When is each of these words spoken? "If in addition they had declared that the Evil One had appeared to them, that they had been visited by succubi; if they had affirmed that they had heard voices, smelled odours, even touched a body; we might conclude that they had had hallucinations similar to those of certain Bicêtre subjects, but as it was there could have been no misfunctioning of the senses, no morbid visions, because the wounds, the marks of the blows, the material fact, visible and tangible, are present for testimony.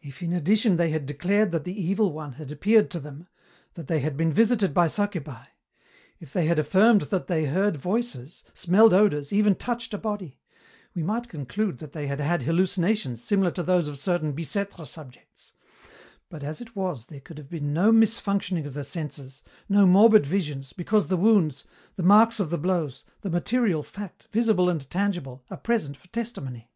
"If 0.00 0.22
in 0.22 0.32
addition 0.32 0.78
they 0.78 0.88
had 0.88 1.04
declared 1.04 1.50
that 1.50 1.64
the 1.64 1.78
Evil 1.78 2.14
One 2.14 2.32
had 2.40 2.50
appeared 2.50 2.90
to 2.90 2.98
them, 2.98 3.28
that 3.74 3.86
they 3.86 4.00
had 4.00 4.16
been 4.16 4.32
visited 4.32 4.72
by 4.72 4.86
succubi; 4.86 5.44
if 6.18 6.32
they 6.32 6.46
had 6.46 6.58
affirmed 6.58 7.02
that 7.02 7.26
they 7.26 7.44
had 7.44 7.52
heard 7.54 7.76
voices, 7.76 8.44
smelled 8.54 8.94
odours, 8.94 9.30
even 9.30 9.54
touched 9.54 9.92
a 9.92 9.98
body; 9.98 10.40
we 10.94 11.02
might 11.02 11.28
conclude 11.28 11.80
that 11.80 11.92
they 11.92 12.06
had 12.06 12.18
had 12.18 12.44
hallucinations 12.44 13.22
similar 13.22 13.50
to 13.50 13.62
those 13.62 13.88
of 13.88 13.98
certain 13.98 14.32
Bicêtre 14.32 14.86
subjects, 14.86 15.52
but 16.30 16.42
as 16.42 16.62
it 16.62 16.74
was 16.74 17.08
there 17.08 17.20
could 17.20 17.36
have 17.36 17.50
been 17.50 17.74
no 17.74 17.92
misfunctioning 17.92 18.64
of 18.64 18.72
the 18.72 18.84
senses, 18.84 19.42
no 19.68 19.84
morbid 19.86 20.24
visions, 20.24 20.72
because 20.72 21.08
the 21.08 21.18
wounds, 21.18 21.64
the 21.96 22.02
marks 22.02 22.40
of 22.40 22.48
the 22.48 22.56
blows, 22.56 23.04
the 23.20 23.28
material 23.28 23.82
fact, 23.82 24.28
visible 24.32 24.70
and 24.70 24.88
tangible, 24.88 25.44
are 25.50 25.58
present 25.58 25.94
for 25.98 26.08
testimony. 26.08 26.70